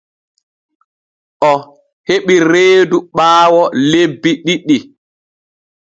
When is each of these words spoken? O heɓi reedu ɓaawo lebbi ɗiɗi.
O 1.49 1.51
heɓi 2.07 2.35
reedu 2.51 2.97
ɓaawo 3.15 3.61
lebbi 3.89 4.31
ɗiɗi. 4.45 4.77